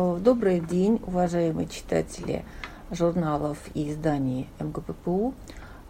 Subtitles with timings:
[0.00, 2.44] Э, добрый день, уважаемые читатели
[2.92, 5.34] журналов и изданий МГППУ.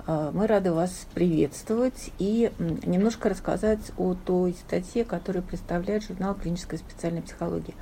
[0.07, 6.79] Э, мы рады вас приветствовать и немножко рассказать о той статье, которую представляет журнал клинической
[6.79, 7.75] специальной психологии.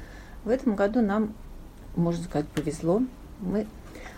[0.43, 1.33] В этом году нам,
[1.95, 3.03] можно сказать, повезло.
[3.39, 3.69] Мы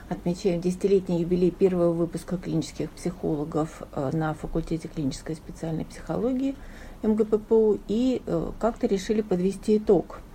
[0.08, 6.56] отмечаем десятилетний юбилей первого выпуска клинических психологов э, на факультете клинической специальной психологии
[7.02, 8.22] МГППУ и
[8.58, 10.20] как-то решили подвести итог–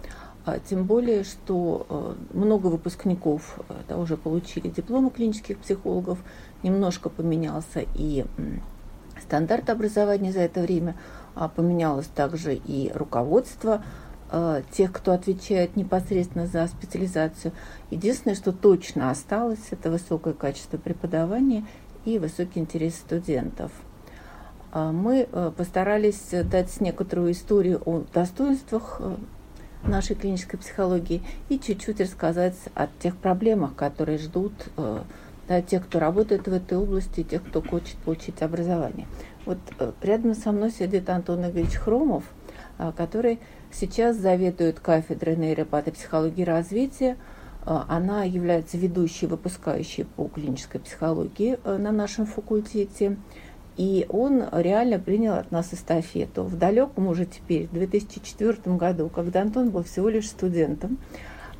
[0.70, 6.20] тем более, что э, много выпускников э, да, уже получили дипломы клинических психологов,
[6.63, 8.26] немножко поменялся и
[9.22, 10.98] стандарт образования за это время,
[11.34, 13.86] а поменялось также и руководство
[14.31, 17.53] э, тех, кто отвечает непосредственно за специализацию.
[17.89, 21.66] Единственное, что точно осталось, это высокое качество преподавания
[22.03, 23.72] и высокий интерес студентов.
[24.73, 29.00] А мы постарались дать некоторую историю о достоинствах
[29.88, 35.02] нашей клинической психологии и чуть-чуть рассказать о тех проблемах, которые ждут э,
[35.48, 39.08] да, тех, кто работает в этой области, тех, кто хочет получить образование.
[39.45, 42.23] Вот э, рядом со мной сидит Антон Игоревич Хромов,
[42.78, 43.40] э, который
[43.72, 47.18] сейчас заведует кафедрой нейропатопсихологии и развития.
[47.66, 53.16] Она является ведущей, выпускающей по клинической психологии на нашем факультете.
[53.77, 56.43] И он реально принял от нас эстафету.
[56.43, 60.99] В далеком уже теперь, в 2004 году, когда Антон был всего лишь студентом,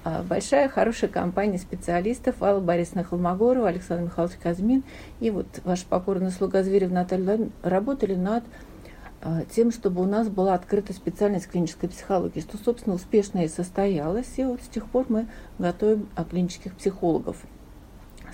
[0.04, 4.84] а, большая, хорошая компания специалистов Алла Борисовна Холмогорова, Александр Михайлович Казмин
[5.22, 8.44] и вот ваш покорный слуга Зверев Наталья работали над
[9.22, 14.28] а, тем, чтобы у нас была открыта специальность клинической психологии, что, собственно, успешно и состоялось.
[14.36, 17.38] И вот с тех пор мы готовим клинических психологов.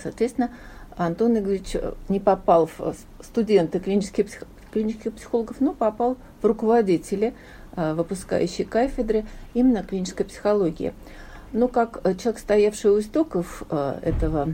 [0.01, 0.49] Соответственно,
[0.97, 6.45] Антон Игоревич э, не попал в э, студенты клинических, псих, клинических психологов, но попал в
[6.45, 7.33] руководители
[7.75, 10.93] э, выпускающей кафедры именно клинической психологии.
[11.51, 14.53] Но как человек, стоявший у истоков этого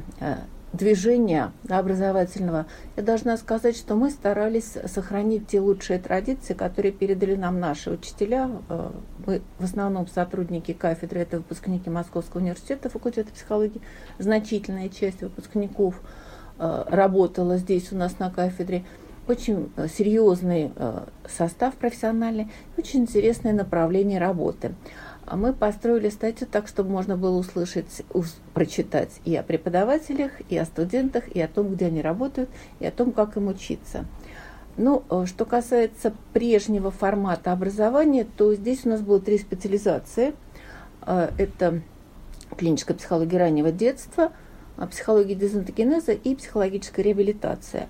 [0.71, 7.59] движения образовательного, я должна сказать, что мы старались сохранить те лучшие традиции, которые передали нам
[7.59, 8.49] наши учителя.
[9.25, 13.81] Мы в основном сотрудники кафедры, это выпускники Московского университета, факультета психологии,
[14.17, 16.23] значительная часть выпускников– Э,
[16.57, 18.83] работала здесь у нас на кафедре.
[19.27, 24.75] Очень э, серьезный э, состав профессиональный, очень интересное направление работы.
[25.25, 28.03] А мы построили статью так, чтобы можно было услышать,
[28.53, 32.91] прочитать и о преподавателях, и о студентах, и о том, где они работают, и о
[32.91, 34.05] том, как им учиться.
[34.77, 40.35] Ну, что касается прежнего формата образования, то здесь у нас было три специализации.
[41.03, 41.81] Это
[42.55, 44.31] клиническая психология раннего детства–
[44.89, 47.87] психология дезинтогенеза и психологическая реабилитация.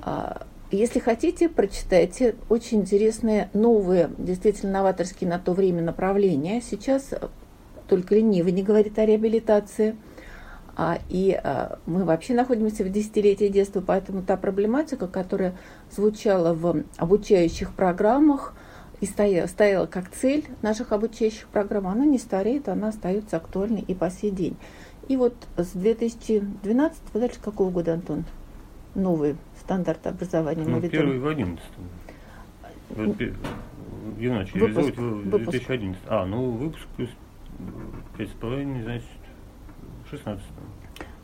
[0.00, 6.60] А, если хотите, прочитайте очень интересные новые, действительно новаторские на то время направления.
[6.60, 7.14] Сейчас
[7.88, 9.96] только ленивый не говорит о реабилитации.
[10.78, 15.56] А, и а, мы вообще находимся в десятилетии детства, поэтому та проблематика, которая
[15.90, 18.52] звучала в обучающих программах
[19.00, 23.94] и стояла, стояла как цель наших обучающих программ, она не стареет, она остается актуальной и
[23.94, 24.56] по сей день.
[25.08, 28.24] И вот с 2012 дальше какого года, Антон?
[28.94, 31.62] Новый стандарт образования ну, Первый в 11
[32.90, 33.16] вот,
[34.18, 36.02] Я начал реализовывать в 2011.
[36.06, 37.10] А, ну выпуск плюс
[38.18, 39.06] 5,5, значит,
[40.06, 40.44] в 16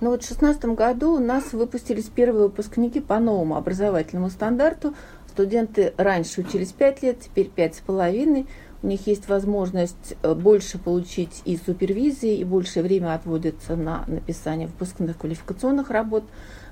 [0.02, 4.94] ну вот в 2016 году у нас выпустились первые выпускники по новому образовательному стандарту.
[5.28, 8.48] Студенты раньше учились 5 лет, теперь 5,5
[8.82, 14.66] у них есть возможность э, больше получить и супервизии, и больше время отводится на написание
[14.66, 16.24] выпускных квалификационных работ.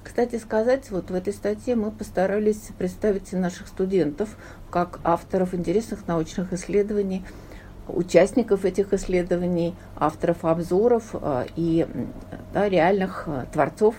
[0.02, 4.36] Кстати сказать, вот в этой статье мы постарались представить наших студентов
[4.70, 7.24] как авторов интересных научных исследований,
[7.86, 11.86] участников этих исследований, авторов обзоров э, и
[12.52, 13.94] да, реальных э, творцов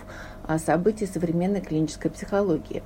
[0.58, 2.84] событий современной клинической психологии.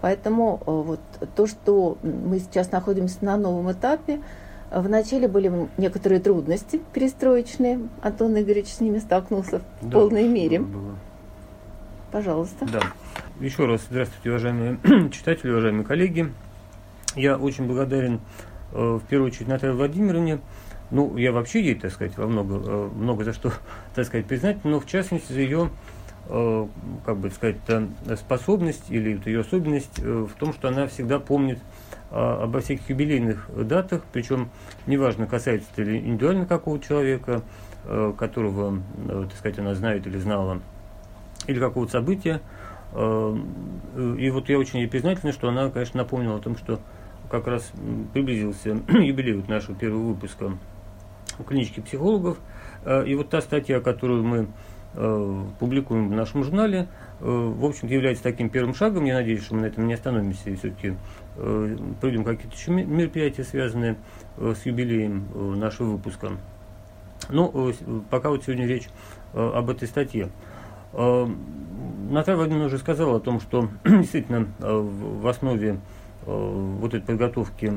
[0.00, 1.00] Поэтому э, вот
[1.36, 4.20] то, что мы сейчас находимся на новом этапе,
[4.70, 7.80] Вначале были некоторые трудности перестроечные.
[8.02, 10.60] Антон Игоревич с ними столкнулся в да, полной мере.
[10.60, 10.94] Было.
[12.12, 12.66] Пожалуйста.
[12.70, 12.80] Да.
[13.40, 14.78] Еще раз здравствуйте, уважаемые
[15.10, 16.32] читатели, уважаемые коллеги.
[17.16, 18.20] Я очень благодарен
[18.72, 20.38] э, в первую очередь Наталье Владимировне.
[20.92, 23.52] Ну, я вообще ей, так сказать, во много, э, много за что,
[23.96, 27.56] так сказать, признать, но в частности за ее Э, как бы сказать,
[28.16, 31.58] способность или ее особенность э, в том, что она всегда помнит
[32.12, 34.48] а, обо всех юбилейных датах, причем
[34.86, 37.42] неважно, касается это ли индивидуально какого человека,
[37.84, 40.60] э, которого, так сказать, она знает или знала,
[41.46, 42.40] или какого-то события.
[42.92, 46.80] И вот я очень ей признательна, что она, конечно, напомнила о том, что
[47.30, 47.70] как раз
[48.12, 50.52] приблизился юбилей нашего первого выпуска
[51.46, 52.36] клинических психологов–
[53.06, 54.46] И вот та статья, которую мы
[54.94, 56.88] публикуем в нашем журнале,
[57.20, 59.04] в общем-то, является таким первым шагом.
[59.04, 60.94] Я надеюсь, что мы на этом не остановимся и все-таки
[61.36, 63.96] проведем какие-то еще мероприятия, связанные
[64.36, 66.32] с юбилеем нашего выпуска.
[67.28, 67.72] Ну,
[68.10, 68.88] пока вот сегодня речь
[69.32, 70.28] об этой статье.
[70.92, 75.78] Наталья Владимировна уже сказала о том, что действительно в основе
[76.26, 77.72] вот этой подготовки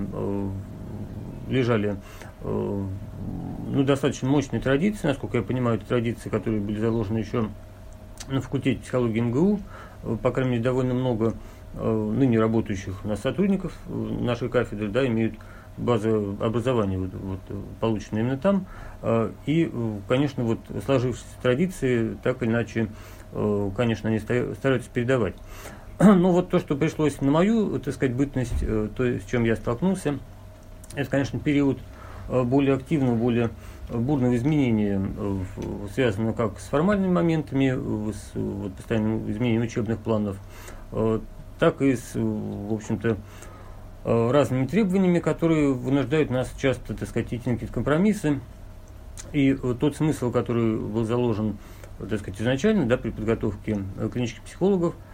[1.48, 1.98] лежали
[3.74, 7.50] ну, достаточно мощные традиции, насколько я понимаю, это традиции, которые были заложены еще
[8.28, 9.60] на факультете психологии МГУ,
[10.22, 11.34] по крайней мере, довольно много
[11.74, 15.36] ныне работающих у нас сотрудников нашей кафедры, да, имеют
[15.76, 17.40] базовое образование, вот, вот,
[17.80, 18.68] полученное именно там.
[19.48, 19.72] И,
[20.08, 22.90] конечно, вот сложившиеся традиции так или иначе,
[23.76, 25.36] конечно, они стараются передавать.
[26.00, 29.56] Ну вот то, что пришлось на мою, так сказать, бытность, э, то, с чем я
[29.56, 30.20] столкнулся,
[30.96, 31.82] это, конечно, период э,
[32.28, 33.50] более активного, более
[33.90, 35.40] бурного изменения, э,
[35.94, 37.70] связанного как с формальными моментами,
[38.12, 40.38] с вот, постоянным изменением учебных планов,
[41.60, 43.18] так и с, в общем-то,
[44.04, 48.40] разными требованиями, которые вынуждают нас часто, так сказать, идти на какие-то компромиссы.
[49.32, 51.58] И тот смысл, который был заложен,
[51.98, 53.80] так сказать, изначально, да, при подготовке
[54.12, 54.96] клинических психологов–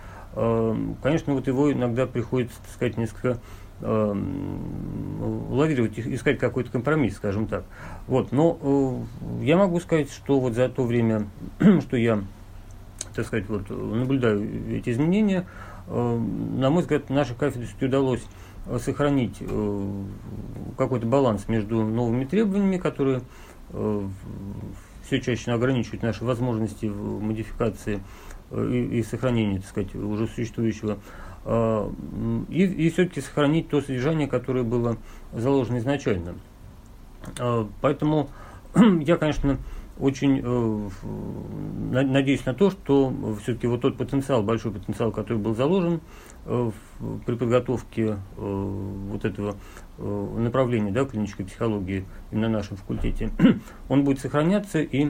[1.01, 3.39] конечно, вот его иногда приходится, так сказать, несколько
[3.81, 7.63] лавировать, искать какой-то компромисс, скажем так.
[8.07, 11.27] Вот, но э, я могу сказать, что вот за то время,
[11.81, 12.23] что я,
[13.15, 15.45] так сказать, вот наблюдаю эти изменения,
[15.87, 16.19] э,
[16.57, 18.23] на мой взгляд, нашей кафедре удалось
[18.79, 20.03] сохранить э,
[20.77, 23.21] какой-то баланс между новыми требованиями, которые
[25.09, 27.99] все чаще ограничивают наши возможности в модификации
[28.51, 30.99] и, и сохранение, так сказать, уже существующего,
[31.45, 31.91] а,
[32.49, 34.97] и, и все-таки сохранить то содержание, которое было
[35.33, 36.35] заложено изначально.
[37.39, 38.29] А, поэтому
[39.01, 39.57] я, конечно,
[39.99, 40.89] очень э,
[41.91, 45.99] надеюсь на то, что все-таки вот тот потенциал, большой потенциал, который был заложен
[46.45, 46.71] э,
[47.25, 49.55] при подготовке э, вот этого
[49.97, 53.31] направления да, клинической психологии на нашем факультете,
[53.89, 55.09] он будет сохраняться и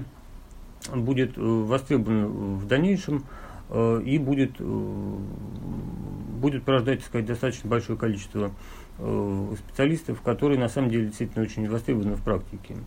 [0.93, 3.23] будет востребован в дальнейшем
[3.71, 8.51] и будет, будет порождать, так сказать, достаточно большое количество
[8.97, 12.77] специалистов, которые на самом деле действительно очень востребованы в практике,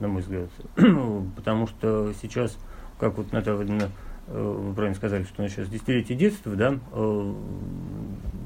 [0.00, 0.50] на мой взгляд.
[1.36, 2.56] Потому что сейчас,
[2.98, 3.90] как вот Наталья Владимировна,
[4.26, 6.78] вы правильно сказали, что у нас сейчас десятилетие детства, да,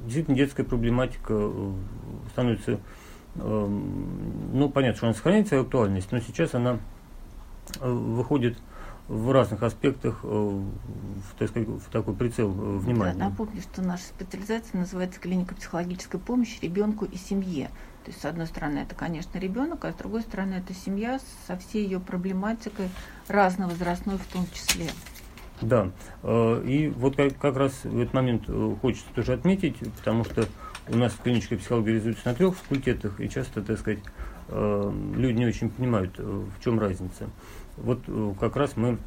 [0.05, 1.51] действительно детская проблематика
[2.33, 2.81] становится,
[3.35, 6.79] ну, понятно, что она сохраняет свою актуальность, но сейчас она
[7.81, 8.57] выходит
[9.09, 13.15] в разных аспектах, э, в, так сказать, в такой прицел э, внимания.
[13.15, 17.71] Да, напомню, что наша специализация называется клиника психологической помощи ребенку и семье.
[18.05, 21.57] То есть, с одной стороны, это, конечно, ребенок, а с другой стороны, это семья со
[21.57, 22.89] всей ее проблематикой,
[23.29, 24.87] разновозрастной в том числе.
[25.61, 25.91] Да,
[26.23, 28.45] э, и вот как, раз в этот момент
[28.81, 30.47] хочется тоже отметить, потому что
[30.89, 34.01] у нас клиническая психология реализуется на трех факультетах, и часто, так сказать,
[34.51, 37.31] люди не очень понимают, в чем разница.
[37.77, 38.99] Вот э, как раз мы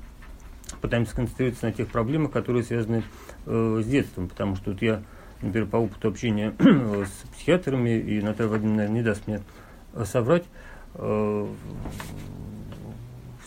[0.82, 3.04] пытаемся концентрироваться на тех проблемах, которые связаны
[3.46, 5.04] э, с детством, потому что вот я,
[5.42, 9.42] например, по опыту общения с психиатрами, и Наталья Владимировна, наверное, не даст мне
[9.94, 10.45] э, соврать,
[10.95, 11.48] э,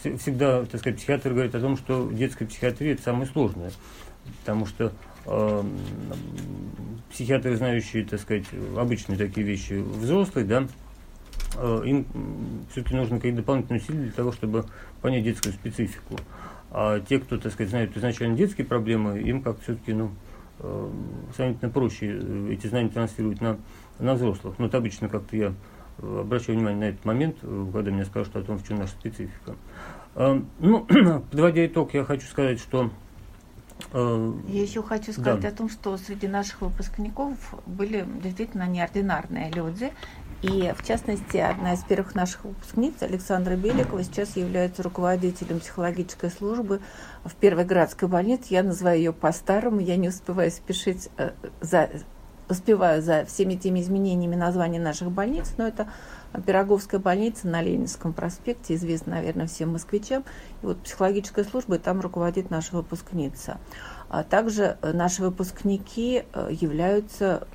[0.03, 3.73] всегда, так сказать, психиатр говорит о том, что детская психиатрия– это самое сложное,
[4.41, 4.93] потому что
[5.27, 5.63] э,
[7.11, 10.67] психиатры, знающие, так сказать, обычные такие вещи взрослые, да,
[11.85, 12.07] им
[12.71, 14.67] все-таки нужно какие-то дополнительные усилия для того, чтобы
[15.03, 16.17] понять детскую специфику.
[16.71, 20.13] А те, кто, так сказать, знают изначально детские проблемы, им как все-таки, ну,
[21.35, 23.59] сравнительно проще э, эти знания транслировать на,
[23.99, 24.59] на взрослых.
[24.59, 25.55] Но вот обычно как-то я
[25.99, 29.55] обращаю внимание на этот момент, когда меня спрашивают о том, в чем наша специфика.
[30.17, 30.87] Ну,
[31.31, 32.91] подводя итог, я хочу сказать, что
[33.93, 35.49] я еще хочу сказать да.
[35.49, 39.93] о том, что среди наших выпускников были действительно неординарные люди,
[40.43, 46.81] и, в частности, одна из первых наших выпускниц, Александра Беликова, сейчас является руководителем психологической службы
[47.25, 48.47] в Первой городской больнице.
[48.51, 51.91] Я называю ее по-старому, я не успеваю спешить э, за,
[52.49, 55.89] успеваю за всеми теми изменениями названия наших больниц, но это
[56.47, 60.25] Пироговская больница на Ленинском проспекте, известна, наверное, всем москвичам.
[60.63, 63.59] И вот психологическая служба, и там руководит наша выпускница.
[64.09, 67.47] А также наши выпускники э, являются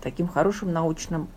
[0.00, 1.28] таким хорошим научным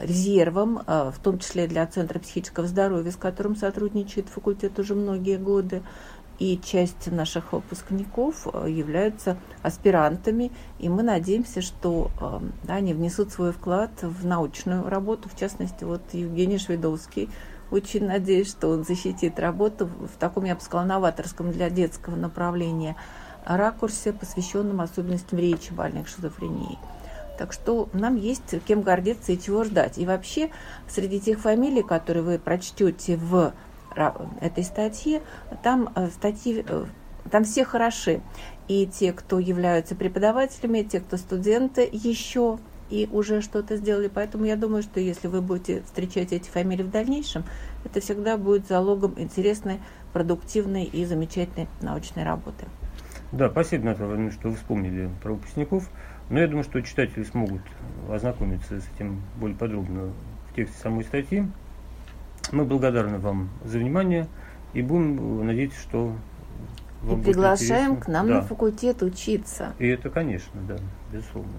[0.00, 5.36] резервом, а, в том числе для Центра психического здоровья, с которым сотрудничает факультет уже многие
[5.36, 5.82] годы.
[6.38, 13.30] И часть наших выпускников а, являются аспирантами, и мы надеемся, что а, да, они внесут
[13.32, 15.28] свой вклад в научную работу.
[15.28, 17.28] В частности, вот Евгений Шведовский
[17.70, 22.96] очень надеюсь, что он защитит работу в таком, я бы сказала, новаторском для детского направления
[23.44, 26.78] ракурсе, посвященном особенностям речи больных шизофренией.
[27.42, 29.98] Так что нам есть кем гордиться и чего ждать.
[29.98, 30.50] И вообще,
[30.88, 33.52] среди тех фамилий, которые вы прочтете в
[34.40, 35.22] этой статье,
[35.64, 36.84] там э, статьи, э,
[37.32, 38.20] там все хороши.
[38.68, 44.06] И те, кто являются преподавателями, те, кто студенты еще и уже что-то сделали.
[44.06, 47.42] Поэтому я думаю, что если вы будете встречать эти фамилии в дальнейшем,
[47.84, 49.80] это всегда будет залогом интересной,
[50.12, 52.66] продуктивной и замечательной научной работы.
[53.32, 55.88] Да, спасибо, Наталья что вы вспомнили про выпускников.
[56.28, 57.62] Но я думаю, что читатели смогут
[58.10, 60.12] ознакомиться с этим более подробно
[60.50, 61.46] в тексте самой статьи.
[62.52, 64.28] Мы благодарны вам за внимание
[64.74, 66.14] и будем надеяться, что
[67.02, 68.34] вам и приглашаем к нам да.
[68.34, 69.72] на факультет учиться.
[69.78, 70.76] И это, конечно, да,
[71.12, 71.50] безусловно.